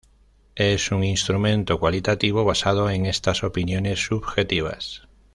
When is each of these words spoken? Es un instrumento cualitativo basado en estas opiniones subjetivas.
Es 0.55 0.91
un 0.91 1.03
instrumento 1.03 1.79
cualitativo 1.79 2.43
basado 2.43 2.89
en 2.89 3.05
estas 3.05 3.43
opiniones 3.43 3.99
subjetivas. 3.99 5.07